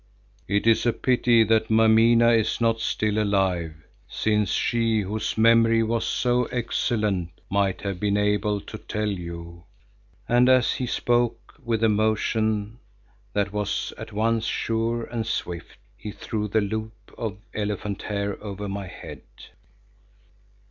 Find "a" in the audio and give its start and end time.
0.87-0.93, 11.83-11.89